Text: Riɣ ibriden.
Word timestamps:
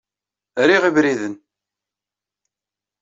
Riɣ 0.67 0.83
ibriden. 0.89 1.35